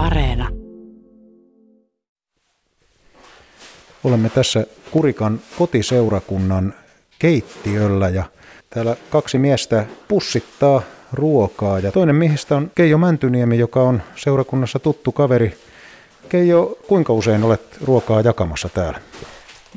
Areena. 0.00 0.48
Olemme 4.04 4.28
tässä 4.28 4.66
Kurikan 4.90 5.40
kotiseurakunnan 5.58 6.74
keittiöllä 7.18 8.08
ja 8.08 8.24
täällä 8.70 8.96
kaksi 9.10 9.38
miestä 9.38 9.86
pussittaa 10.08 10.82
ruokaa 11.12 11.78
ja 11.78 11.92
toinen 11.92 12.16
miehistä 12.16 12.56
on 12.56 12.70
Keijo 12.74 12.98
Mäntyniemi, 12.98 13.58
joka 13.58 13.82
on 13.82 14.02
seurakunnassa 14.16 14.78
tuttu 14.78 15.12
kaveri. 15.12 15.56
Keijo, 16.28 16.78
kuinka 16.88 17.12
usein 17.12 17.44
olet 17.44 17.78
ruokaa 17.84 18.20
jakamassa 18.20 18.68
täällä? 18.68 19.00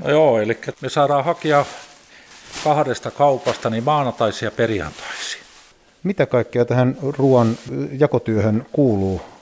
No 0.03 0.09
joo, 0.09 0.39
eli 0.41 0.57
me 0.81 0.89
saadaan 0.89 1.25
hakea 1.25 1.65
kahdesta 2.63 3.11
kaupasta 3.11 3.69
niin 3.69 3.83
maanantaisia 3.83 4.51
perjantaisia. 4.51 5.43
Mitä 6.03 6.25
kaikkea 6.25 6.65
tähän 6.65 6.97
ruoan 7.01 7.57
jakotyöhön 7.91 8.65
kuuluu? 8.71 9.32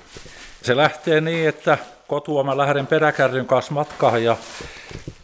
Se 0.62 0.76
lähtee 0.76 1.22
niin, 1.22 1.50
että 1.50 1.78
kotua 2.08 2.44
mä 2.44 2.58
lähden 2.58 2.88
peräkärryn 2.88 3.46
kanssa 3.46 3.74
matkaan 3.74 4.24
ja 4.24 4.38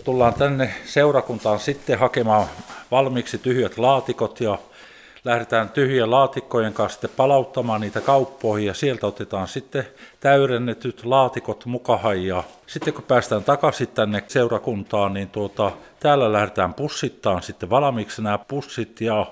tullaan 0.03 0.33
tänne 0.33 0.73
seurakuntaan 0.85 1.59
sitten 1.59 1.99
hakemaan 1.99 2.47
valmiiksi 2.91 3.37
tyhjät 3.37 3.77
laatikot 3.77 4.41
ja 4.41 4.57
lähdetään 5.23 5.69
tyhjien 5.69 6.11
laatikkojen 6.11 6.73
kanssa 6.73 6.93
sitten 6.93 7.17
palauttamaan 7.17 7.81
niitä 7.81 8.01
kauppoihin 8.01 8.67
ja 8.67 8.73
sieltä 8.73 9.07
otetaan 9.07 9.47
sitten 9.47 9.87
täydennetyt 10.19 11.05
laatikot 11.05 11.65
mukaan 11.65 12.23
ja 12.25 12.43
sitten 12.67 12.93
kun 12.93 13.03
päästään 13.03 13.43
takaisin 13.43 13.87
tänne 13.87 14.23
seurakuntaan, 14.27 15.13
niin 15.13 15.29
tuota, 15.29 15.71
täällä 15.99 16.33
lähdetään 16.33 16.73
pussittaan 16.73 17.43
sitten 17.43 17.69
valmiiksi 17.69 18.21
nämä 18.21 18.37
pussit 18.37 19.01
ja 19.01 19.25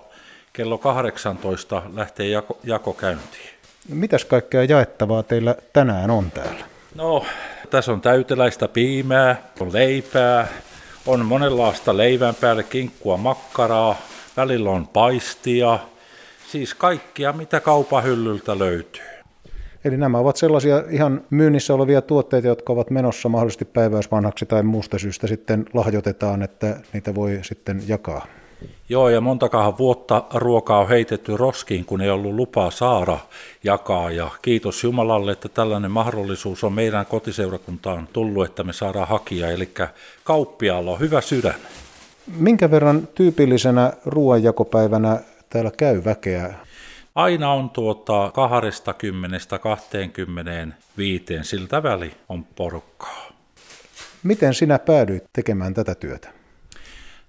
kello 0.54 0.78
18 0.78 1.82
lähtee 1.94 2.28
jako, 2.28 2.60
jako. 2.64 2.96
Mitäs 3.90 4.26
kaikkea 4.26 4.64
jaettavaa 4.64 5.24
teillä 5.24 5.56
tänään 5.74 6.12
on 6.12 6.32
täällä? 6.32 6.66
No, 6.96 7.26
tässä 7.70 7.92
on 7.92 8.02
täyteläistä 8.02 8.68
piimää, 8.68 9.42
on 9.60 9.74
leipää, 9.74 10.48
on 11.06 11.26
monenlaista 11.26 11.98
leivän 11.98 12.36
päälle 12.36 12.64
kinkkua, 12.64 13.18
makkaraa, 13.18 13.96
välillä 14.38 14.70
on 14.70 14.88
paistia, 14.88 15.80
siis 16.48 16.74
kaikkia 16.74 17.34
mitä 17.34 17.60
kaupan 17.60 18.04
hyllyltä 18.04 18.60
löytyy. 18.60 19.04
Eli 19.86 19.98
nämä 19.98 20.18
ovat 20.18 20.36
sellaisia 20.38 20.84
ihan 20.90 21.22
myynnissä 21.30 21.74
olevia 21.74 22.02
tuotteita, 22.02 22.48
jotka 22.48 22.74
ovat 22.74 22.90
menossa 22.90 23.30
mahdollisesti 23.30 23.66
päiväysvanhaksi 23.66 24.46
tai 24.46 24.64
muusta 24.64 25.00
syystä 25.00 25.28
sitten 25.28 25.66
lahjoitetaan, 25.74 26.44
että 26.44 26.78
niitä 26.94 27.16
voi 27.16 27.40
sitten 27.42 27.82
jakaa. 27.88 28.26
Joo, 28.90 29.10
ja 29.10 29.22
montakahan 29.22 29.78
vuotta 29.78 30.24
ruokaa 30.34 30.80
on 30.80 30.90
heitetty 30.90 31.38
roskiin, 31.38 31.86
kun 31.86 32.02
ei 32.02 32.10
ollut 32.10 32.36
lupaa 32.36 32.72
saada 32.72 33.18
jakaa. 33.64 34.12
Ja 34.12 34.30
kiitos 34.42 34.84
Jumalalle, 34.84 35.32
että 35.32 35.50
tällainen 35.50 35.92
mahdollisuus 35.92 36.64
on 36.64 36.74
meidän 36.74 37.06
kotiseurakuntaan 37.06 38.08
tullut, 38.14 38.46
että 38.46 38.64
me 38.64 38.74
saadaan 38.74 39.08
hakia. 39.08 39.52
Eli 39.52 39.70
kauppiaalla 40.24 40.92
on 40.92 41.00
hyvä 41.00 41.22
sydän. 41.22 41.56
Minkä 42.38 42.72
verran 42.72 43.08
tyypillisenä 43.16 43.94
ruoanjakopäivänä 44.06 45.20
täällä 45.50 45.72
käy 45.78 46.02
väkeä? 46.06 46.54
Aina 47.16 47.52
on 47.52 47.70
tuota 47.70 48.32
20-25 51.40 51.44
siltä 51.44 51.84
väli 51.84 52.12
on 52.30 52.44
porukkaa. 52.44 53.32
Miten 54.24 54.54
sinä 54.54 54.80
päädyit 54.80 55.24
tekemään 55.34 55.74
tätä 55.74 55.96
työtä? 55.96 56.45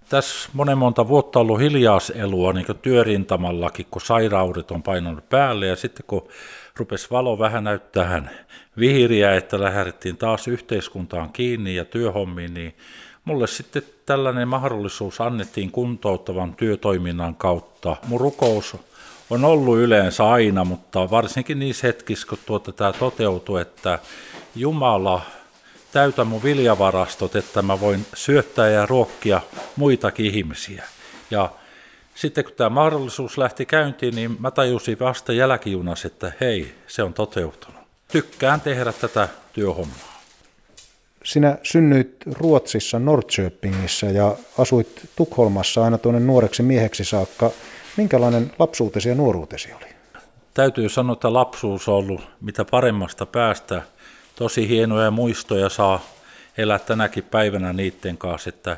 Tässä 0.08 0.48
monen 0.52 0.78
monta 0.78 1.08
vuotta 1.08 1.40
ollut 1.40 1.60
hiljaiselua 1.60 2.52
niin 2.52 2.66
työrintamallakin, 2.82 3.86
kun 3.90 4.02
sairaudet 4.02 4.70
on 4.70 4.82
painanut 4.82 5.28
päälle 5.28 5.66
ja 5.66 5.76
sitten 5.76 6.04
kun 6.06 6.28
rupesi 6.76 7.06
valo 7.10 7.38
vähän 7.38 7.64
näyttämään 7.64 8.30
vihriä, 8.78 9.34
että 9.34 9.60
lähdettiin 9.60 10.16
taas 10.16 10.48
yhteiskuntaan 10.48 11.32
kiinni 11.32 11.74
ja 11.74 11.84
työhommiin, 11.84 12.54
niin 12.54 12.74
mulle 13.24 13.46
sitten 13.46 13.82
tällainen 14.06 14.48
mahdollisuus 14.48 15.20
annettiin 15.20 15.70
kuntouttavan 15.70 16.55
työtoiminnan 16.55 17.34
kautta. 17.34 17.96
Mun 18.08 18.20
rukous 18.20 18.77
on 19.30 19.45
ollut 19.45 19.78
yleensä 19.78 20.28
aina, 20.28 20.64
mutta 20.64 21.11
varsinkin 21.11 21.58
niissä 21.58 21.86
hetkissä, 21.86 22.27
kun 22.27 22.39
tuota 22.46 22.72
tämä 22.72 22.92
toteutui, 22.92 23.61
että 23.61 23.98
Jumala 24.55 25.22
täytä 25.96 26.24
mun 26.24 26.42
viljavarastot, 26.42 27.36
että 27.36 27.62
mä 27.62 27.80
voin 27.80 28.07
syöttää 28.14 28.68
ja 28.68 28.86
ruokkia 28.86 29.40
muitakin 29.77 30.27
ihmisiä. 30.27 30.84
Ja 31.30 31.51
sitten 32.14 32.45
kun 32.45 32.52
tämä 32.52 32.70
mahdollisuus 32.70 33.39
lähti 33.39 33.67
käyntiin, 33.67 34.14
niin 34.14 34.36
mä 34.39 34.51
tajusin 34.51 34.98
vasta 34.98 35.33
jälkijunassa, 35.33 36.07
että 36.07 36.33
hei, 36.40 36.74
se 36.86 37.02
on 37.02 37.14
toteutunut. 37.14 37.80
Tykkään 38.12 38.61
tehdä 38.61 38.92
tätä 38.92 39.29
työhommaa. 39.52 40.23
Sinä 41.24 41.58
synnyit 41.62 42.17
Ruotsissa 42.33 42.98
Norrköpingissä 42.98 44.07
ja 44.07 44.36
asuit 44.58 45.11
Tukholmassa 45.17 45.84
aina 45.84 45.98
tuonne 45.98 46.20
nuoreksi 46.20 46.63
mieheksi 46.63 47.05
saakka. 47.05 47.51
Minkälainen 47.96 48.52
lapsuutesi 48.58 49.08
ja 49.08 49.14
nuoruutesi 49.14 49.73
oli? 49.73 49.86
Täytyy 50.55 50.89
sanoa, 50.89 51.13
että 51.13 51.33
lapsuus 51.33 51.89
on 51.89 51.95
ollut 51.95 52.20
mitä 52.40 52.64
paremmasta 52.64 53.27
päästä– 53.27 53.83
tosi 54.36 54.69
hienoja 54.69 55.11
muistoja 55.11 55.69
saa 55.69 56.01
elää 56.58 56.79
tänäkin 56.79 57.24
päivänä 57.24 57.73
niiden 57.73 58.19
kanssa, 58.19 58.48
että 58.48 58.77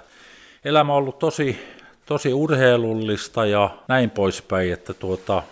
elämä 0.65 0.93
on 0.93 0.99
ollut 0.99 1.19
tosi, 1.19 1.59
tosi 2.07 2.33
urheilullista 2.33 3.47
ja 3.47 3.71
näin 3.89 4.11
poispäin, 4.11 4.73
että 4.73 4.95
tuota, 4.95 5.43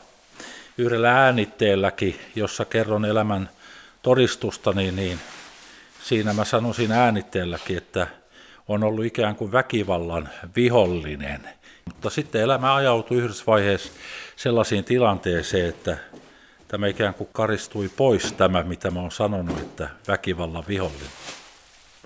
yhdellä 0.78 1.12
äänitteelläkin, 1.12 2.20
jossa 2.34 2.64
kerron 2.64 3.04
elämän 3.04 3.48
todistusta, 4.02 4.72
niin, 4.72 4.96
niin 4.96 5.20
siinä 6.02 6.32
mä 6.32 6.44
sanoisin 6.44 6.92
äänitteelläkin, 6.92 7.76
että 7.76 8.06
on 8.68 8.84
ollut 8.84 9.04
ikään 9.04 9.36
kuin 9.36 9.52
väkivallan 9.52 10.28
vihollinen. 10.56 11.48
Mutta 11.84 12.10
sitten 12.10 12.42
elämä 12.42 12.74
ajautui 12.74 13.16
yhdessä 13.16 13.44
vaiheessa 13.46 13.92
sellaisiin 14.36 14.84
tilanteeseen, 14.84 15.68
että 15.68 15.96
tämä 16.68 16.86
ikään 16.86 17.14
kuin 17.14 17.28
karistui 17.32 17.88
pois 17.96 18.32
tämä, 18.32 18.62
mitä 18.62 18.90
mä 18.90 19.00
oon 19.00 19.10
sanonut, 19.10 19.58
että 19.58 19.88
väkivallan 20.08 20.64
vihollinen. 20.68 21.08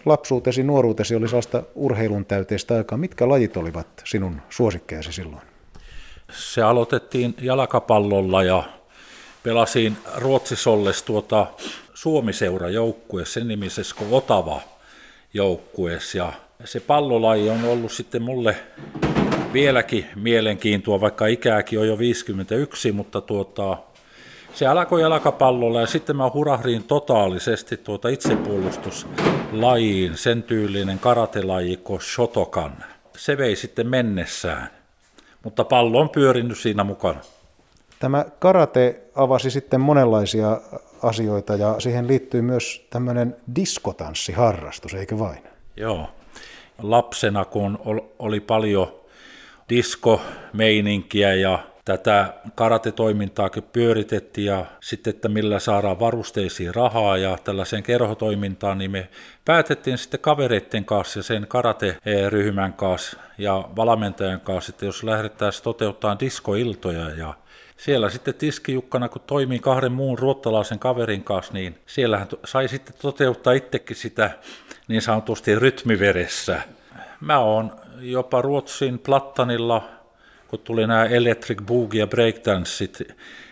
Lapsuutesi, 0.04 0.62
nuoruutesi 0.62 1.15
oli 1.15 1.28
sellaista 1.28 1.62
urheilun 1.75 2.25
täyteistä 2.25 2.75
aikaa. 2.75 2.98
Mitkä 2.98 3.28
lajit 3.28 3.56
olivat 3.56 3.87
sinun 4.04 4.43
suosikkeesi 4.50 5.12
silloin? 5.12 5.43
Se 6.32 6.62
aloitettiin 6.62 7.34
jalkapallolla 7.41 8.43
ja 8.43 8.62
pelasin 9.43 9.97
Ruotsisolles 10.16 11.03
tuota 11.03 11.47
Suomiseura 11.94 12.69
joukkueessa, 12.69 13.34
sen 13.34 13.48
nimisessä 13.48 13.97
kuin 13.97 14.12
Otava 14.12 14.60
joukkueessa. 15.34 16.19
Ja 16.19 16.32
se 16.65 16.81
pallolaji 16.81 17.50
on 17.50 17.65
ollut 17.65 17.92
sitten 17.92 18.22
mulle 18.22 18.56
vieläkin 19.53 20.06
mielenkiintoa, 20.15 21.00
vaikka 21.00 21.27
ikääkin 21.27 21.78
on 21.78 21.88
jo 21.88 21.98
51, 21.98 22.92
mutta 22.92 23.21
tuota, 23.21 23.77
se 24.55 24.66
alkoi 24.66 25.00
jalkapallolla 25.00 25.81
ja 25.81 25.87
sitten 25.87 26.16
mä 26.16 26.31
hurahdin 26.34 26.84
totaalisesti 26.84 27.77
tuota 27.77 28.09
itsepuolustuslajiin, 28.09 30.16
sen 30.16 30.43
tyylinen 30.43 30.99
karatelaji 30.99 31.77
kuin 31.77 32.00
Shotokan. 32.00 32.84
Se 33.16 33.39
vei 33.39 33.56
sitten 33.56 33.87
mennessään, 33.87 34.71
mutta 35.44 35.65
pallo 35.65 36.00
on 36.00 36.09
pyörinyt 36.09 36.59
siinä 36.59 36.84
mukana. 36.84 37.21
Tämä 37.99 38.25
karate 38.39 39.00
avasi 39.15 39.50
sitten 39.50 39.81
monenlaisia 39.81 40.60
asioita 41.03 41.55
ja 41.55 41.81
siihen 41.81 42.09
liittyy 42.09 42.43
myös 42.43 42.87
tämmöinen 42.91 43.37
diskotanssiharrastus, 43.56 44.94
eikö 44.94 45.19
vain? 45.19 45.43
Joo. 45.77 46.09
Lapsena 46.83 47.44
kun 47.44 47.78
oli 48.19 48.41
paljon 48.41 48.93
diskomeininkiä 49.69 51.34
ja 51.34 51.59
tätä 51.97 52.34
karatetoimintaakin 52.55 53.62
pyöritettiin 53.62 54.47
ja 54.47 54.65
sitten, 54.81 55.15
että 55.15 55.28
millä 55.28 55.59
saadaan 55.59 56.01
varusteisiin 56.01 56.75
rahaa 56.75 57.16
ja 57.16 57.39
tällaiseen 57.45 57.83
kerhotoimintaan, 57.83 58.78
niin 58.78 58.91
me 58.91 59.09
päätettiin 59.45 59.98
sitten 59.98 60.21
kavereiden 60.21 60.84
kanssa 60.84 61.19
ja 61.19 61.22
sen 61.22 61.47
karate-ryhmän 61.48 62.72
kanssa 62.72 63.16
ja 63.39 63.69
valmentajan 63.77 64.41
kanssa, 64.41 64.71
että 64.71 64.87
jos 64.87 65.04
lähdettäisiin 65.04 65.65
toteuttamaan 65.65 66.21
diskoiltoja 66.21 67.10
ja 67.10 67.34
siellä 67.77 68.10
sitten 68.10 68.34
tiskijukkana, 68.34 69.09
kun 69.09 69.22
toimii 69.27 69.59
kahden 69.59 69.93
muun 69.93 70.19
ruottalaisen 70.19 70.78
kaverin 70.78 71.25
kanssa, 71.25 71.53
niin 71.53 71.78
siellähän 71.86 72.28
sai 72.45 72.69
sitten 72.69 72.95
toteuttaa 73.03 73.53
itsekin 73.53 73.97
sitä 73.97 74.31
niin 74.89 75.03
sanotusti 75.03 75.54
rytmiveressä. 75.54 76.63
Mä 77.21 77.39
oon 77.39 77.72
jopa 78.01 78.43
Ruotsin 78.43 78.98
Plattanilla 78.98 79.99
kun 80.50 80.58
tuli 80.58 80.86
nämä 80.86 81.04
Electric 81.04 81.62
Boogie 81.62 82.00
ja 82.00 82.06
Breakdanceit 82.06 82.98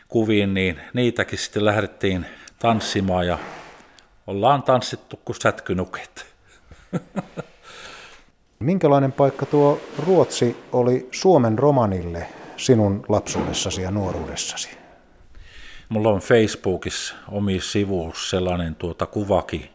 kuviin, 0.09 0.55
niin 0.55 0.81
niitäkin 0.95 1.39
sitten 1.39 1.65
lähdettiin 1.65 2.27
tanssimaan 2.59 3.27
ja 3.27 3.39
ollaan 4.27 4.63
tanssittu 4.63 5.21
kuin 5.25 5.37
sätkynuket. 5.43 6.27
Minkälainen 8.59 9.13
paikka 9.13 9.47
tuo 9.47 9.81
Ruotsi 10.07 10.57
oli 10.73 11.09
Suomen 11.11 11.59
romanille 11.59 12.27
sinun 12.57 13.05
lapsuudessasi 13.09 13.83
ja 13.83 13.91
nuoruudessasi? 13.91 14.69
mulla 15.89 16.09
on 16.09 16.21
Facebookissa 16.21 17.15
omi 17.29 17.61
sivuus 17.61 18.31
sellainen 18.31 18.75
tuota 18.75 19.07
kuvakin 19.07 19.71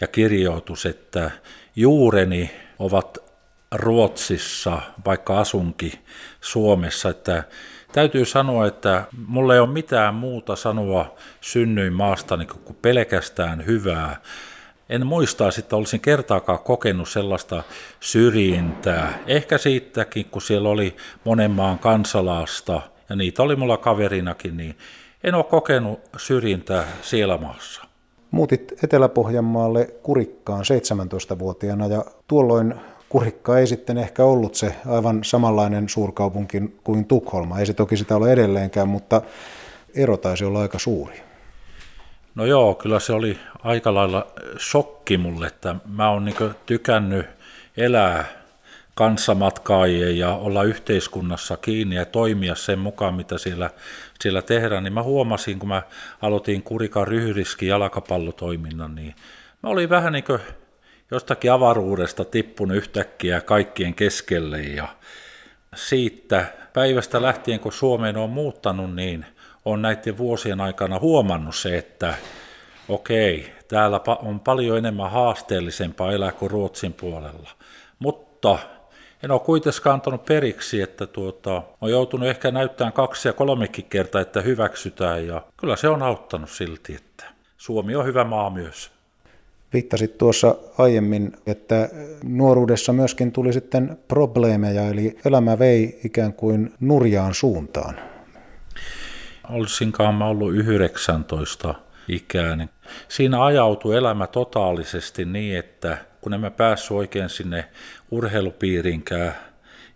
ja 0.00 0.06
kirjoitus, 0.06 0.86
että 0.86 1.30
juureni 1.76 2.50
ovat 2.78 3.18
Ruotsissa, 3.74 4.82
vaikka 5.06 5.40
asunkin 5.40 5.92
Suomessa, 6.40 7.08
että 7.08 7.44
täytyy 7.92 8.24
sanoa, 8.24 8.66
että 8.66 9.04
mulla 9.26 9.54
ei 9.54 9.60
ole 9.60 9.68
mitään 9.68 10.14
muuta 10.14 10.56
sanoa 10.56 11.14
synnyin 11.40 11.92
maasta 11.92 12.36
niin 12.36 12.48
kuin 12.48 12.76
pelkästään 12.82 13.66
hyvää. 13.66 14.20
En 14.88 15.06
muista, 15.06 15.44
että 15.58 15.76
olisin 15.76 16.00
kertaakaan 16.00 16.58
kokenut 16.58 17.08
sellaista 17.08 17.62
syrjintää. 18.00 19.18
Ehkä 19.26 19.58
siitäkin, 19.58 20.26
kun 20.26 20.42
siellä 20.42 20.68
oli 20.68 20.96
monen 21.24 21.50
maan 21.50 21.78
kansalaista, 21.78 22.80
ja 23.08 23.16
niitä 23.16 23.42
oli 23.42 23.56
mulla 23.56 23.76
kaverinakin, 23.76 24.56
niin 24.56 24.78
en 25.24 25.34
ole 25.34 25.44
kokenut 25.44 26.00
syrjintää 26.16 26.84
siellä 27.02 27.38
maassa. 27.38 27.82
Muutit 28.30 28.84
Etelä-Pohjanmaalle 28.84 29.86
Kurikkaan 30.02 30.64
17-vuotiaana 30.64 31.86
ja 31.86 32.04
tuolloin 32.26 32.74
Kurikka 33.08 33.58
ei 33.58 33.66
sitten 33.66 33.98
ehkä 33.98 34.24
ollut 34.24 34.54
se 34.54 34.76
aivan 34.86 35.24
samanlainen 35.24 35.88
suurkaupunki 35.88 36.62
kuin 36.84 37.04
Tukholma. 37.04 37.58
Ei 37.58 37.66
se 37.66 37.72
toki 37.72 37.96
sitä 37.96 38.16
ole 38.16 38.32
edelleenkään, 38.32 38.88
mutta 38.88 39.22
ero 39.94 40.16
taisi 40.16 40.44
olla 40.44 40.60
aika 40.60 40.78
suuri. 40.78 41.22
No 42.34 42.44
joo, 42.44 42.74
kyllä 42.74 43.00
se 43.00 43.12
oli 43.12 43.38
aika 43.62 43.94
lailla 43.94 44.26
shokki 44.58 45.18
mulle, 45.18 45.46
että 45.46 45.76
mä 45.88 46.10
oon 46.10 46.24
niin 46.24 46.36
tykännyt 46.66 47.26
elää 47.76 48.24
kanssamatkaajien 48.94 50.18
ja 50.18 50.34
olla 50.34 50.62
yhteiskunnassa 50.62 51.56
kiinni 51.56 51.96
ja 51.96 52.04
toimia 52.04 52.54
sen 52.54 52.78
mukaan, 52.78 53.14
mitä 53.14 53.38
siellä, 53.38 53.70
siellä 54.20 54.42
tehdään, 54.42 54.84
niin 54.84 54.92
mä 54.92 55.02
huomasin, 55.02 55.58
kun 55.58 55.68
mä 55.68 55.82
aloitin 56.22 56.62
Kurikan 56.62 57.08
ryhdiski 57.08 57.66
jalkapallotoiminnan, 57.66 58.94
niin 58.94 59.14
mä 59.62 59.68
olin 59.70 59.90
vähän 59.90 60.12
niin 60.12 60.24
kuin 60.24 60.40
jostakin 61.10 61.52
avaruudesta 61.52 62.24
tippunut 62.24 62.76
yhtäkkiä 62.76 63.40
kaikkien 63.40 63.94
keskelle 63.94 64.60
ja 64.60 64.88
siitä 65.74 66.46
päivästä 66.72 67.22
lähtien, 67.22 67.60
kun 67.60 67.72
Suomeen 67.72 68.16
on 68.16 68.30
muuttanut, 68.30 68.94
niin 68.94 69.26
on 69.64 69.82
näiden 69.82 70.18
vuosien 70.18 70.60
aikana 70.60 70.98
huomannut 70.98 71.56
se, 71.56 71.78
että 71.78 72.14
okei, 72.88 73.52
täällä 73.68 74.00
on 74.22 74.40
paljon 74.40 74.78
enemmän 74.78 75.10
haasteellisempaa 75.10 76.12
elää 76.12 76.32
kuin 76.32 76.50
Ruotsin 76.50 76.92
puolella. 76.92 77.50
Mutta 77.98 78.58
en 79.22 79.30
ole 79.30 79.40
kuitenkaan 79.40 79.94
antanut 79.94 80.24
periksi, 80.24 80.82
että 80.82 81.06
tuota, 81.06 81.62
on 81.80 81.90
joutunut 81.90 82.28
ehkä 82.28 82.50
näyttämään 82.50 82.92
kaksi 82.92 83.28
ja 83.28 83.32
kolmekin 83.32 83.84
kertaa, 83.84 84.20
että 84.20 84.40
hyväksytään 84.40 85.26
ja 85.26 85.42
kyllä 85.56 85.76
se 85.76 85.88
on 85.88 86.02
auttanut 86.02 86.50
silti, 86.50 86.94
että 86.94 87.24
Suomi 87.56 87.96
on 87.96 88.06
hyvä 88.06 88.24
maa 88.24 88.50
myös. 88.50 88.95
Viittasit 89.76 90.18
tuossa 90.18 90.56
aiemmin, 90.78 91.32
että 91.46 91.88
nuoruudessa 92.24 92.92
myöskin 92.92 93.32
tuli 93.32 93.52
sitten 93.52 93.98
probleemeja, 94.08 94.88
eli 94.88 95.18
elämä 95.24 95.58
vei 95.58 96.00
ikään 96.04 96.32
kuin 96.32 96.72
nurjaan 96.80 97.34
suuntaan. 97.34 97.96
Olisinkaan 99.50 100.14
mä 100.14 100.26
ollut 100.26 100.54
19 100.54 101.74
ikäinen. 102.08 102.68
Siinä 103.08 103.44
ajautui 103.44 103.96
elämä 103.96 104.26
totaalisesti 104.26 105.24
niin, 105.24 105.58
että 105.58 105.98
kun 106.20 106.34
emme 106.34 106.50
päässyt 106.50 106.90
oikein 106.90 107.28
sinne 107.28 107.64
urheilupiirinkään 108.10 109.34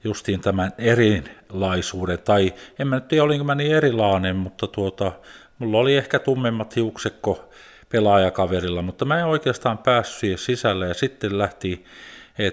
justiin 0.05 0.41
tämän 0.41 0.73
erilaisuuden, 0.79 2.19
tai 2.19 2.55
en 2.79 2.89
mä 2.89 2.97
nyt 2.97 3.09
tiedä 3.09 3.25
olinko 3.25 3.45
mä 3.45 3.55
niin 3.55 3.77
erilainen, 3.77 4.37
mutta 4.37 4.67
tuota, 4.67 5.13
mulla 5.59 5.79
oli 5.79 5.97
ehkä 5.97 6.19
tummemmat 6.19 6.77
hiuksekko 6.77 7.51
pelaajakaverilla, 7.93 8.83
mutta 8.83 9.05
mä 9.05 9.19
en 9.19 9.27
oikeastaan 9.27 9.79
päässyt 9.79 10.21
siihen 10.21 10.39
sisälle 10.39 10.89
ja 10.89 10.95
sitten 10.95 11.39
lähti 11.39 11.85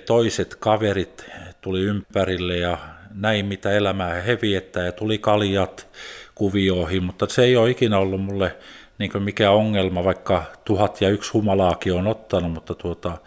toiset 0.06 0.56
kaverit 0.56 1.25
tuli 1.62 1.81
ympärille 1.81 2.57
ja 2.57 2.78
näin 3.13 3.45
mitä 3.45 3.72
elämää 3.72 4.22
he 4.22 4.38
viettää 4.42 4.86
ja 4.86 4.92
tuli 4.92 5.18
kaljat 5.18 5.88
kuvioihin, 6.36 7.04
mutta 7.04 7.25
se 7.30 7.44
ei 7.44 7.56
ole 7.56 7.69
ikinä 7.69 7.98
ollut 7.98 8.22
mulle 8.22 8.56
niin 8.98 9.24
mikä 9.24 9.51
ongelma, 9.51 10.04
vaikka 10.04 10.44
tuhat 10.66 11.01
ja 11.01 11.10
yksi 11.10 11.31
humalaakin 11.31 11.94
on 11.94 12.07
ottanut, 12.07 12.51
mutta 12.51 12.75
tuota, 12.75 13.18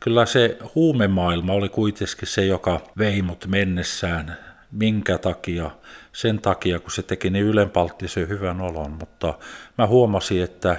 kyllä 0.00 0.26
se 0.26 0.58
huumemaailma 0.74 1.52
oli 1.52 1.68
kuitenkin 1.68 2.28
se, 2.28 2.44
joka 2.44 2.80
vei 2.98 3.22
mut 3.22 3.46
mennessään. 3.46 4.36
Minkä 4.72 5.18
takia? 5.18 5.70
Sen 6.12 6.38
takia, 6.38 6.80
kun 6.80 6.90
se 6.90 7.02
teki 7.02 7.30
niin 7.30 7.44
ylenpalttisen 7.44 8.28
hyvän 8.28 8.60
olon, 8.60 8.90
mutta 8.90 9.34
mä 9.78 9.86
huomasin, 9.86 10.42
että 10.42 10.76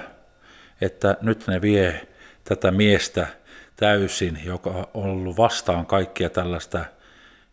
että 0.80 1.16
nyt 1.20 1.46
ne 1.46 1.62
vie 1.62 2.08
tätä 2.44 2.70
miestä 2.70 3.26
täysin, 3.76 4.38
joka 4.44 4.70
on 4.70 5.10
ollut 5.10 5.36
vastaan 5.36 5.86
kaikkia 5.86 6.30
tällaista 6.30 6.84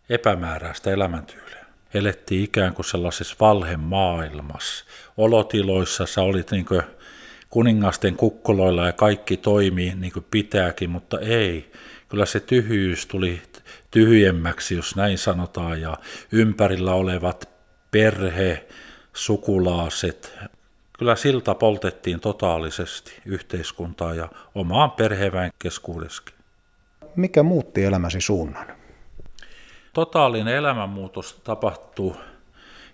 epämääräistä 0.10 0.92
elämäntyyliä. 0.92 1.66
Elettiin 1.94 2.44
ikään 2.44 2.74
kuin 2.74 2.86
sellaisessa 2.86 3.36
valhemaailmassa. 3.40 4.86
Olotiloissa 5.18 6.06
sä 6.06 6.22
olit 6.22 6.52
niin 6.52 6.66
kuningasten 7.50 8.16
kukkoloilla 8.16 8.86
ja 8.86 8.94
kaikki 8.94 9.38
toimii 9.38 9.96
niin 9.96 10.14
kuin 10.14 10.26
pitääkin, 10.32 10.90
mutta 10.90 11.20
ei. 11.20 11.72
Kyllä 12.10 12.26
se 12.26 12.40
tyhjyys 12.40 13.06
tuli 13.06 13.42
tyhjemmäksi, 13.92 14.76
jos 14.76 14.96
näin 14.96 15.18
sanotaan, 15.18 15.82
ja 15.82 15.98
ympärillä 16.32 16.94
olevat 16.94 17.50
perhe, 17.92 18.66
sukulaaset, 19.14 20.34
kyllä 21.00 21.16
silta 21.16 21.56
poltettiin 21.56 22.20
totaalisesti 22.20 23.22
yhteiskuntaa 23.26 24.14
ja 24.14 24.30
omaan 24.56 24.92
perheväen 24.92 25.52
keskuudessakin. 25.60 26.36
Mikä 27.16 27.44
muutti 27.44 27.84
elämäsi 27.84 28.22
suunnan? 28.22 28.68
Totaalinen 29.94 30.56
elämänmuutos 30.56 31.42
tapahtui 31.44 32.16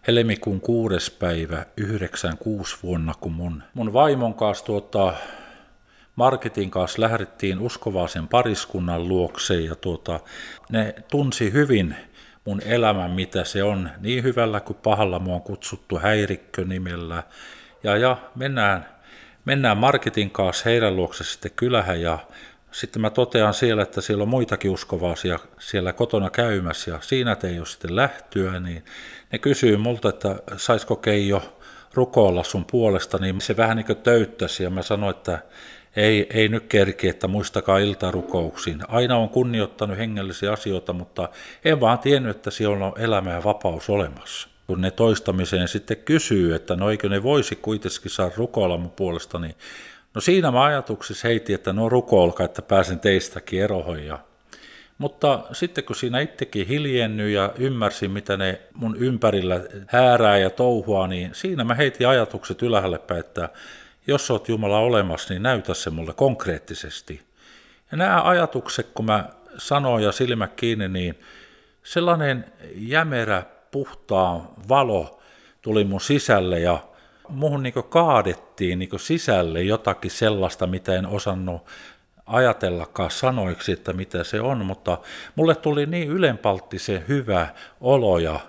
helmikuun 0.08 0.62
kuudes 0.62 1.12
päivä 1.12 1.66
96 1.78 2.78
vuonna, 2.84 3.14
kun 3.22 3.32
mun, 3.32 3.64
mun 3.74 3.94
vaimon 3.94 4.34
kanssa 4.34 4.66
tuota, 4.66 5.14
Marketin 6.16 6.72
kanssa 6.72 7.02
lähdettiin 7.02 7.60
uskovaisen 7.60 8.28
pariskunnan 8.28 9.08
luokse 9.08 9.56
ja 9.56 9.76
tuota, 9.76 10.20
ne 10.70 10.96
tunsi 11.12 11.54
hyvin 11.54 11.96
mun 12.46 12.62
elämän, 12.66 13.12
mitä 13.12 13.44
se 13.44 13.64
on. 13.64 13.90
Niin 14.00 14.24
hyvällä 14.24 14.60
kuin 14.60 14.78
pahalla 14.84 15.20
mua 15.20 15.36
on 15.36 15.42
kutsuttu 15.42 16.00
häirikkö 16.00 16.66
nimellä 16.66 17.24
ja, 17.84 17.98
ja 17.98 18.18
mennään, 18.36 18.86
mennään 19.46 19.78
marketin 19.78 20.32
kanssa 20.32 20.70
heidän 20.70 20.96
luokse 20.96 21.24
sitten 21.24 21.52
kylähän 21.56 22.02
ja 22.02 22.20
sitten 22.72 23.02
mä 23.02 23.10
totean 23.10 23.54
siellä, 23.54 23.84
että 23.84 24.02
siellä 24.02 24.22
on 24.22 24.30
muitakin 24.30 24.72
uskovaisia 24.72 25.40
siellä 25.60 25.94
kotona 25.94 26.30
käymässä 26.30 26.92
ja 26.92 26.98
siinä 27.02 27.38
ei 27.44 27.60
ole 27.60 27.66
sitten 27.66 27.96
lähtyä, 27.96 28.60
niin 28.60 28.86
ne 29.32 29.40
kysyy 29.40 29.78
multa, 29.78 30.10
että 30.10 30.36
saisiko 30.58 30.96
Keijo 30.96 31.58
rukoilla 31.94 32.44
sun 32.44 32.66
puolesta, 32.72 33.18
niin 33.18 33.42
se 33.42 33.58
vähän 33.58 33.78
niin 33.78 33.86
kuin 33.86 33.98
töyttäsi 33.98 34.64
ja 34.64 34.70
mä 34.70 34.82
sanoin, 34.82 35.16
että 35.16 35.40
ei, 35.96 36.28
ei 36.34 36.48
nyt 36.48 36.66
kerki, 36.70 37.08
että 37.08 37.28
muistakaa 37.28 37.78
iltarukouksiin. 37.78 38.80
Aina 38.88 39.18
on 39.18 39.30
kunnioittanut 39.30 39.98
hengellisiä 39.98 40.52
asioita, 40.52 40.94
mutta 40.94 41.30
en 41.66 41.80
vaan 41.80 42.00
tiennyt, 42.00 42.36
että 42.36 42.52
siellä 42.52 42.86
on 42.86 42.94
elämä 42.98 43.32
ja 43.32 43.44
vapaus 43.44 43.90
olemassa 43.90 44.51
kun 44.72 44.82
ne 44.82 44.92
toistamiseen 44.92 45.68
sitten 45.68 45.98
kysyy, 45.98 46.56
että 46.56 46.76
no 46.76 46.90
eikö 46.90 47.10
ne 47.10 47.24
voisi 47.24 47.56
kuitenkin 47.56 48.12
saada 48.12 48.32
rukoilla 48.38 48.78
mun 48.78 48.92
puolesta, 48.92 49.40
niin 49.40 49.56
no 50.14 50.22
siinä 50.22 50.52
mä 50.52 50.64
ajatuksessa 50.64 51.28
heitin, 51.28 51.56
että 51.56 51.74
no 51.74 51.90
rukoilkaa, 51.90 52.46
että 52.46 52.62
pääsen 52.62 53.00
teistäkin 53.00 53.62
erohon. 53.62 54.04
Ja, 54.04 54.20
mutta 54.98 55.44
sitten 55.52 55.84
kun 55.84 55.96
siinä 55.96 56.20
itsekin 56.20 56.68
hiljennyt 56.68 57.32
ja 57.32 57.54
ymmärsin, 57.58 58.12
mitä 58.12 58.38
ne 58.38 58.62
mun 58.74 58.96
ympärillä 58.96 59.62
häärää 59.88 60.38
ja 60.38 60.50
touhua, 60.50 61.08
niin 61.08 61.30
siinä 61.34 61.64
mä 61.64 61.74
heitin 61.74 62.08
ajatukset 62.08 62.62
ylhäälle 62.62 63.00
päin, 63.00 63.20
että 63.20 63.50
jos 64.08 64.32
oot 64.32 64.50
Jumala 64.50 64.80
olemassa, 64.80 65.34
niin 65.34 65.44
näytä 65.44 65.74
se 65.74 65.90
mulle 65.90 66.14
konkreettisesti. 66.14 67.22
Ja 67.92 67.98
nämä 67.98 68.22
ajatukset, 68.22 68.88
kun 68.94 69.06
mä 69.06 69.30
sanoin 69.58 70.04
ja 70.04 70.12
silmät 70.12 70.54
kiinni, 70.56 70.88
niin 70.88 71.20
sellainen 71.84 72.46
jämerä 72.76 73.44
puhtaa 73.72 74.54
valo 74.70 75.20
tuli 75.62 75.84
mun 75.84 76.02
sisälle 76.02 76.60
ja 76.60 76.80
muhun 77.30 77.64
niin 77.64 77.74
kaadettiin 77.90 78.80
niin 78.80 78.90
sisälle 79.00 79.62
jotakin 79.62 80.12
sellaista, 80.12 80.68
mitä 80.68 80.96
en 80.96 81.08
osannut 81.08 81.62
ajatellakaan 82.26 83.12
sanoiksi, 83.12 83.72
että 83.72 83.94
mitä 83.94 84.24
se 84.24 84.42
on, 84.42 84.66
mutta 84.66 84.98
mulle 85.36 85.56
tuli 85.56 85.86
niin 85.86 86.08
ylenpalttisen 86.08 87.06
hyvä 87.08 87.48
olo 87.82 88.20
ja 88.20 88.40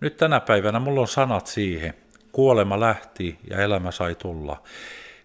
nyt 0.00 0.16
tänä 0.16 0.40
päivänä 0.40 0.78
mulla 0.78 1.00
on 1.00 1.08
sanat 1.08 1.46
siihen. 1.46 1.94
Kuolema 2.32 2.80
lähti 2.80 3.38
ja 3.50 3.58
elämä 3.58 3.90
sai 3.90 4.14
tulla. 4.14 4.62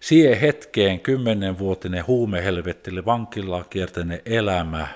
Siihen 0.00 0.40
hetkeen 0.40 1.00
kymmenenvuotinen 1.00 2.06
huumehelvettille 2.06 3.04
vankilaa 3.04 3.64
kiertäinen 3.64 4.22
elämä, 4.24 4.88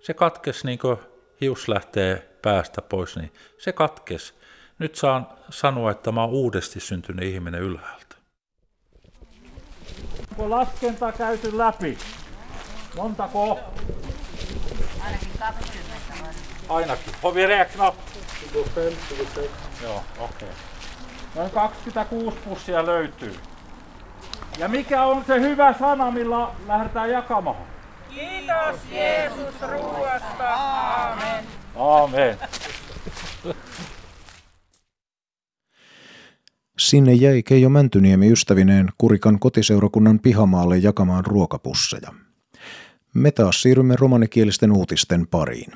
se 0.00 0.14
katkesi 0.14 0.66
niin 0.66 0.78
kuin 0.78 0.96
hius 1.40 1.68
lähtee 1.68 2.33
päästä 2.44 2.82
pois, 2.82 3.16
niin 3.16 3.32
se 3.58 3.72
katkes. 3.72 4.34
Nyt 4.78 4.96
saan 4.96 5.26
sanoa, 5.50 5.90
että 5.90 6.12
mä 6.12 6.20
oon 6.20 6.30
uudesti 6.30 6.80
syntynyt 6.80 7.24
ihminen 7.24 7.60
ylhäältä. 7.60 8.16
Onko 10.30 10.50
laskenta 10.50 11.12
käyty 11.12 11.58
läpi? 11.58 11.98
Montako? 12.96 13.60
Ainakin 15.04 15.28
20 15.38 15.94
varmaan. 16.10 16.34
Ainakin. 16.68 17.12
Har 17.22 17.34
vi 17.34 17.46
räknat? 17.46 17.94
Joo, 19.82 20.02
okei. 20.18 20.48
Okay. 20.48 20.48
Noin 21.34 21.50
26 21.50 22.36
pussia 22.44 22.86
löytyy. 22.86 23.36
Ja 24.58 24.68
mikä 24.68 25.02
on 25.02 25.24
se 25.24 25.40
hyvä 25.40 25.74
sana, 25.78 26.10
millä 26.10 26.48
lähdetään 26.66 27.10
jakamaan? 27.10 27.66
Kiitos 28.10 28.80
Jeesus 28.90 29.60
ruoasta. 29.60 30.54
Aamen. 30.54 31.63
Aamen. 31.76 32.38
Sinne 36.78 37.12
jäi 37.12 37.42
Keijo 37.42 37.68
Mäntyniemi 37.68 38.32
ystävineen 38.32 38.88
Kurikan 38.98 39.38
kotiseurakunnan 39.38 40.18
pihamaalle 40.18 40.78
jakamaan 40.78 41.24
ruokapusseja. 41.24 42.12
Me 43.14 43.30
taas 43.30 43.62
siirrymme 43.62 43.96
romanikielisten 43.96 44.72
uutisten 44.72 45.26
pariin. 45.26 45.72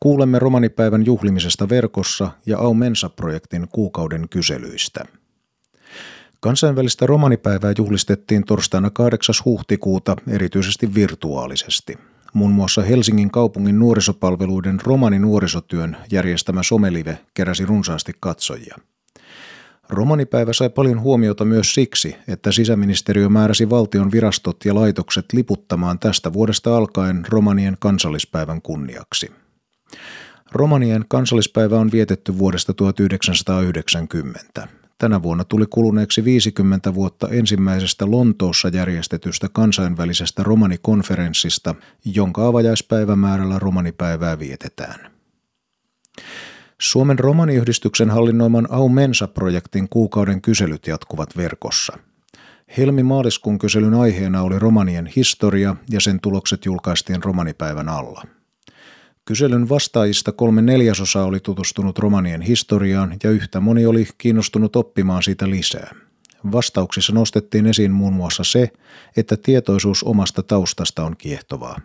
Kuulemme 0.00 0.38
romanipäivän 0.38 1.06
juhlimisesta 1.06 1.68
verkossa 1.68 2.30
ja 2.46 2.58
Aumensa-projektin 2.58 3.68
kuukauden 3.72 4.28
kyselyistä. 4.28 5.04
Kansainvälistä 6.40 7.06
romanipäivää 7.06 7.72
juhlistettiin 7.78 8.44
torstaina 8.44 8.90
8. 8.90 9.34
huhtikuuta 9.44 10.16
erityisesti 10.28 10.94
virtuaalisesti. 10.94 11.98
Muun 12.34 12.52
muassa 12.52 12.82
Helsingin 12.82 13.30
kaupungin 13.30 13.78
nuorisopalveluiden 13.78 14.80
romani 14.84 15.18
nuorisotyön 15.18 15.96
järjestämä 16.12 16.62
somelive 16.62 17.18
keräsi 17.34 17.66
runsaasti 17.66 18.12
katsojia. 18.20 18.76
Romanipäivä 19.88 20.52
sai 20.52 20.70
paljon 20.70 21.00
huomiota 21.00 21.44
myös 21.44 21.74
siksi, 21.74 22.16
että 22.28 22.52
sisäministeriö 22.52 23.28
määräsi 23.28 23.70
valtion 23.70 24.12
virastot 24.12 24.64
ja 24.64 24.74
laitokset 24.74 25.24
liputtamaan 25.32 25.98
tästä 25.98 26.32
vuodesta 26.32 26.76
alkaen 26.76 27.24
romanien 27.28 27.76
kansallispäivän 27.80 28.62
kunniaksi. 28.62 29.32
Romanien 30.52 31.04
kansallispäivä 31.08 31.78
on 31.78 31.92
vietetty 31.92 32.38
vuodesta 32.38 32.74
1990. 32.74 34.68
Tänä 34.98 35.22
vuonna 35.22 35.44
tuli 35.44 35.66
kuluneeksi 35.70 36.24
50 36.24 36.94
vuotta 36.94 37.28
ensimmäisestä 37.28 38.10
Lontoossa 38.10 38.68
järjestetystä 38.68 39.48
kansainvälisestä 39.52 40.42
romanikonferenssista, 40.42 41.74
jonka 42.04 42.46
avajaispäivämäärällä 42.46 43.58
romanipäivää 43.58 44.38
vietetään. 44.38 45.10
Suomen 46.80 47.18
romaniyhdistyksen 47.18 48.10
hallinnoiman 48.10 48.66
Aumensa-projektin 48.70 49.88
kuukauden 49.88 50.42
kyselyt 50.42 50.86
jatkuvat 50.86 51.36
verkossa. 51.36 51.98
Helmi-maaliskuun 52.78 53.58
kyselyn 53.58 53.94
aiheena 53.94 54.42
oli 54.42 54.58
romanien 54.58 55.06
historia 55.16 55.76
ja 55.90 56.00
sen 56.00 56.20
tulokset 56.20 56.64
julkaistiin 56.64 57.22
romanipäivän 57.24 57.88
alla. 57.88 58.22
Kyselyn 59.24 59.68
vastaajista 59.68 60.32
kolme 60.32 60.62
neljäsosaa 60.62 61.24
oli 61.24 61.40
tutustunut 61.40 61.98
romanien 61.98 62.42
historiaan 62.42 63.16
ja 63.22 63.30
yhtä 63.30 63.60
moni 63.60 63.86
oli 63.86 64.08
kiinnostunut 64.18 64.76
oppimaan 64.76 65.22
siitä 65.22 65.50
lisää. 65.50 65.94
Vastauksissa 66.52 67.12
nostettiin 67.12 67.66
esiin 67.66 67.92
muun 67.92 68.12
muassa 68.12 68.44
se, 68.44 68.70
että 69.16 69.36
tietoisuus 69.36 70.02
omasta 70.02 70.42
taustasta 70.42 71.04
on 71.04 71.16
kiehtovaa. 71.16 71.80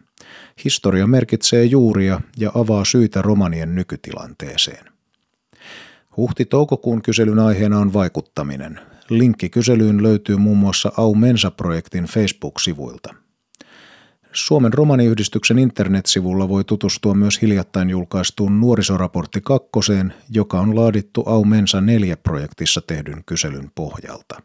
Historia 0.64 1.08
merkitsee 1.08 1.66
juuria 1.66 2.22
ja 2.38 2.52
avaa 2.56 2.86
syitä 2.86 3.22
romanien 3.22 3.76
nykytilanteeseen. 3.76 4.86
Huhti-toukokuun 6.18 7.02
kyselyn 7.02 7.40
aiheena 7.40 7.80
on 7.80 7.94
vaikuttaminen. 7.94 8.80
Linkki 9.10 9.50
kyselyyn 9.50 10.04
löytyy 10.04 10.38
muun 10.38 10.58
muassa 10.58 10.92
Aumensa-projektin 10.98 12.04
Facebook-sivuilta. 12.04 13.16
Suomen 14.34 14.74
romaniyhdistyksen 14.74 15.60
internetsivulla 15.60 16.50
voi 16.50 16.64
tutustua 16.64 17.14
myös 17.14 17.42
hiljattain 17.42 17.90
julkaistuun 17.90 18.60
nuorisoraportti 18.60 19.42
kakkoseen, 19.42 20.14
joka 20.30 20.60
on 20.60 20.76
laadittu 20.76 21.24
Aumensa 21.26 21.80
4-projektissa 21.80 22.82
tehdyn 22.88 23.24
kyselyn 23.26 23.72
pohjalta. 23.76 24.42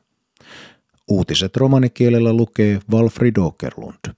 Uutiset 1.09 1.57
romanikielellä 1.57 2.33
lukee 2.33 2.81
Valfrid 2.91 3.37
Åkerlund. 3.37 4.15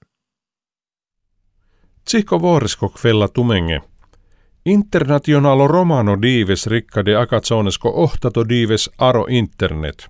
Tsihko 2.05 2.41
vuorisko 2.41 2.89
kvella 2.89 3.27
tumenge. 3.27 3.81
Internationalo 4.65 5.67
romano 5.67 6.21
dives 6.21 6.67
rikkade 6.67 7.15
akatsonesko 7.15 7.91
ohtato 7.95 8.49
dives 8.49 8.89
aro 8.97 9.25
internet. 9.29 10.09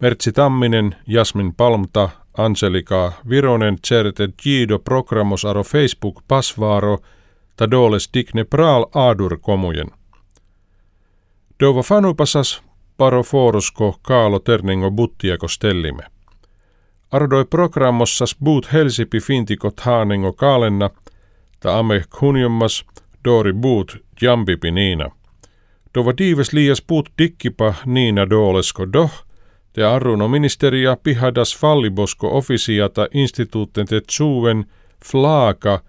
Mertsi 0.00 0.32
Tamminen, 0.32 0.96
Jasmin 1.06 1.54
Palmta, 1.54 2.08
Angelika 2.38 3.12
Vironen, 3.28 3.78
Certe 3.86 4.28
Gido 4.42 4.78
programos 4.78 5.44
aro 5.44 5.62
Facebook 5.64 6.22
pasvaaro, 6.28 6.98
ta 7.56 7.70
doles 7.70 8.10
digne 8.14 8.44
praal 8.44 8.86
aadur 8.94 9.38
komujen. 9.40 9.90
Dova 11.60 11.82
fanupasas 11.82 12.62
paro 12.96 13.22
forosko 13.22 13.98
kaalo 14.02 14.38
terningo 14.38 14.90
buttiako 14.90 15.48
stellime. 15.48 16.02
Ardoi 17.12 17.44
programmossas 17.44 18.36
buut 18.44 18.72
helsipi 18.72 19.20
fintikot 19.20 19.80
haaningo 19.80 20.32
kaalenna, 20.32 20.90
ta 21.60 21.78
ame 21.78 22.04
kunjommas 22.18 22.84
doori 23.24 23.52
buut 23.52 23.96
jambipi 24.22 24.70
niina. 24.70 25.10
Dova 25.94 26.12
diives 26.18 26.52
liias 26.52 26.82
buut 26.88 27.10
dikkipa 27.18 27.74
niina 27.86 28.30
doolesko 28.30 28.92
doh, 28.92 29.10
te 29.74 29.84
arruno 29.84 30.28
ministeria 30.28 30.96
pihadas 31.02 31.56
fallibosko 31.58 32.36
officiata 32.38 33.08
instituutten 33.14 33.86
te 33.86 34.00
suven 34.10 34.64
flaaka 35.04 35.80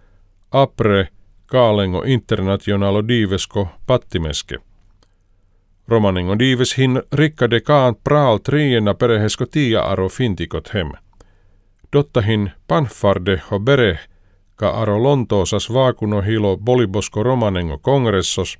apre 0.52 1.08
kaalengo 1.46 2.04
internationalo 2.06 3.08
diivesko 3.08 3.68
pattimeske. 3.88 4.58
Romaningo 5.88 6.40
diives 6.40 6.78
hin 6.78 7.02
rikkade 7.14 7.60
kaan 7.62 7.96
praal 8.04 8.38
triena 8.38 8.94
perehesko 8.94 9.46
tia 9.46 9.82
aro 9.82 10.10
fintikot 10.10 10.74
hem. 10.74 10.92
Dottahin 11.94 12.52
panfarde 12.68 13.42
ho 13.52 13.60
bere 13.60 14.00
ka 14.56 14.70
aro 14.70 15.04
Lontoosas 15.04 15.74
vaakuno 15.74 16.22
hilo 16.22 16.58
bolibosko 16.58 17.24
romanengo 17.24 17.78
kongressos, 17.78 18.58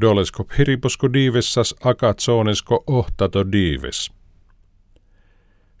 dolesko 0.00 0.46
hiribosko 0.58 1.12
diivessas 1.12 1.74
akatsonesko 1.84 2.84
ohtato 2.86 3.52
diives. 3.52 4.10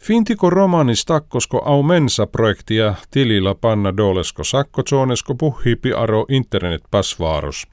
Fintiko 0.04 0.50
romanis 0.50 1.04
takkosko 1.04 1.62
aumensa 1.64 2.26
projektia 2.26 2.94
tilillä 3.10 3.54
panna 3.54 3.96
dolesko 3.96 4.44
sakkotsonesko 4.44 5.34
puhipi 5.34 5.92
aro 5.92 6.26
internet 6.28 6.82
pasvaaros. 6.90 7.66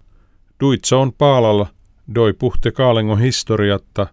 Duitsoon 0.60 1.14
paalalla 1.14 1.68
doi 2.16 2.34
puhte 2.34 2.72
kaalengo 2.72 3.16
historiatta, 3.16 4.08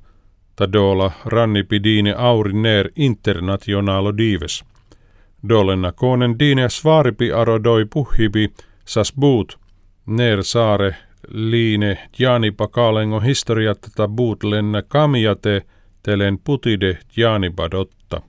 ta 0.57 0.73
dola 0.73 1.11
rannipidiine 1.25 2.15
auri 2.17 2.53
ner 2.53 2.91
internationalo 2.97 4.17
dives. 4.17 4.65
Dolena 5.49 5.93
konen 5.93 6.39
diine 6.39 6.69
svaripi 6.69 7.33
aro 7.33 7.65
doi 7.65 7.85
puhipi 7.85 8.53
sas 8.85 9.13
buut, 9.21 9.59
ner 10.07 10.43
saare 10.43 10.97
liine 11.29 11.99
jaanipa 12.19 12.69
kaalengo 12.69 13.21
historiatta 13.21 13.89
ta 13.97 14.09
buut 14.09 14.45
lenna 14.45 14.83
kamiate 14.83 15.63
telen 16.09 16.39
putide 16.39 16.99
jaanipa 17.17 17.71
dotta. 17.71 18.21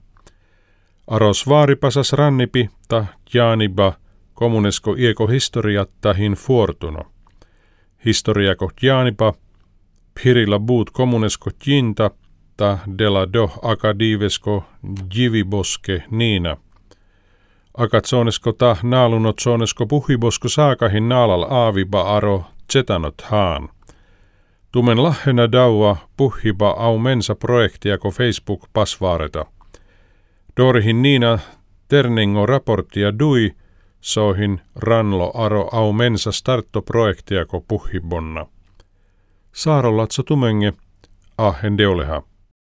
Aros 1.06 1.48
vaaripasas 1.48 2.12
rannipi 2.12 2.68
ta 2.88 3.06
jaaniba 3.34 3.92
komunesko 4.34 4.94
ieko 4.98 5.26
historiatta 5.26 6.12
hin 6.14 6.32
fortuno. 6.32 7.02
Historiako 8.04 8.70
jaanipa 8.82 9.32
Pirilla 10.14 10.58
buut 10.58 10.90
komunesko 10.90 11.50
jinta 11.66 12.10
ta 12.56 12.78
dela 12.98 13.32
do 13.32 13.50
akadivesko 13.62 14.64
jiviboske 15.14 16.02
niina. 16.10 16.56
Akatsonesko 17.76 18.52
ta 18.52 18.76
naalunot 18.82 19.38
sonesko 19.38 19.86
puhibosko 19.86 20.48
saakahin 20.48 21.08
naalal 21.08 21.42
aaviba 21.42 22.16
aro 22.16 22.44
zetanot 22.72 23.22
haan. 23.22 23.68
Tumen 24.72 25.02
lahena 25.02 25.52
daua 25.52 25.96
puhiba 26.16 26.70
au 26.70 26.98
mensa 26.98 27.34
projektiako 27.34 28.10
Facebook 28.10 28.68
pasvaareta. 28.72 29.44
Dorihin 30.56 31.02
niina 31.02 31.38
terningo 31.88 32.46
raporttia 32.46 33.18
dui 33.18 33.54
soihin 34.00 34.60
ranlo 34.76 35.32
aro 35.34 35.68
au 35.72 35.92
mensa 35.92 36.32
starttoprojektiako 36.32 37.60
puhibonna. 37.60 38.46
Saarolatso 39.52 40.22
tumenge, 40.22 40.72
ahen 41.38 41.78
deoleha. 41.78 42.22